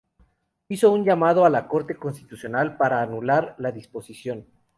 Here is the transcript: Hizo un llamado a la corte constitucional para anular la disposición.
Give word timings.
Hizo 0.67 0.91
un 0.91 1.05
llamado 1.05 1.45
a 1.45 1.51
la 1.51 1.67
corte 1.67 1.95
constitucional 1.95 2.75
para 2.75 3.03
anular 3.03 3.53
la 3.59 3.71
disposición. 3.71 4.47